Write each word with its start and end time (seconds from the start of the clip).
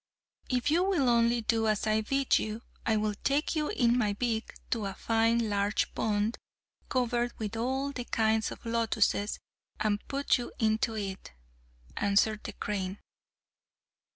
"If 0.49 0.71
you 0.71 0.83
will 0.83 1.07
only 1.09 1.41
do 1.43 1.67
as 1.67 1.85
I 1.85 2.01
bid 2.01 2.39
you, 2.39 2.63
I 2.87 2.97
will 2.97 3.13
take 3.23 3.55
you 3.55 3.69
in 3.69 3.95
my 3.95 4.13
beak 4.13 4.55
to 4.71 4.85
a 4.87 4.95
fine 4.95 5.47
large 5.47 5.93
pond, 5.93 6.39
covered 6.89 7.37
with 7.37 7.55
all 7.55 7.91
the 7.91 8.05
kinds 8.05 8.49
of 8.49 8.65
lotuses, 8.65 9.37
and 9.79 10.03
put 10.07 10.39
you 10.39 10.53
into 10.57 10.95
it," 10.97 11.33
answered 11.95 12.43
the 12.45 12.53
crane. 12.53 12.97